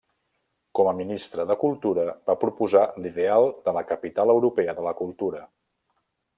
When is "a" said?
0.91-0.93